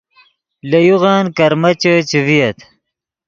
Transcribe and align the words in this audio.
لے 0.69 0.79
یوغن 0.87 1.25
کرمیچے 1.37 1.93
چے 2.09 2.19
ڤییت 2.25 2.57